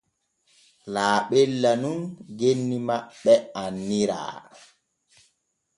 [0.93, 1.99] Laaɓella nun
[2.39, 4.19] genni maɓɓe annira.